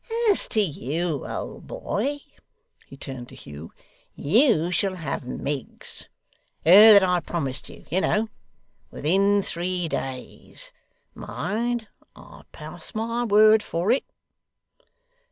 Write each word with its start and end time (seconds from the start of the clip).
As 0.31 0.47
to 0.47 0.61
you, 0.61 1.27
old 1.27 1.67
boy' 1.67 2.21
he 2.87 2.97
turned 2.97 3.29
to 3.29 3.35
Hugh 3.35 3.71
'you 4.15 4.71
shall 4.71 4.95
have 4.95 5.25
Miggs 5.25 6.09
(her 6.65 6.93
that 6.93 7.03
I 7.03 7.19
promised 7.19 7.69
you, 7.69 7.85
you 7.91 8.01
know) 8.01 8.27
within 8.89 9.43
three 9.43 9.87
days. 9.87 10.73
Mind. 11.13 11.87
I 12.15 12.41
pass 12.51 12.95
my 12.95 13.25
word 13.25 13.61
for 13.61 13.91
it. 13.91 14.03